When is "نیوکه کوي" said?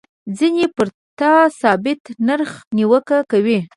2.75-3.59